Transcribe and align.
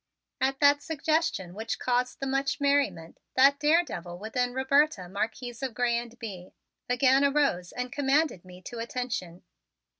And 0.39 0.49
at 0.55 0.59
that 0.61 0.81
suggestion 0.81 1.53
which 1.53 1.77
caused 1.77 2.19
the 2.19 2.25
much 2.25 2.59
merriment, 2.59 3.19
that 3.35 3.59
daredevil 3.59 4.17
within 4.17 4.51
Roberta, 4.51 5.07
Marquise 5.07 5.61
of 5.61 5.75
Grez 5.75 6.01
and 6.01 6.17
Bye, 6.19 6.53
again 6.89 7.23
arose 7.23 7.71
and 7.71 7.91
commanded 7.91 8.43
me 8.43 8.63
to 8.63 8.79
attention. 8.79 9.43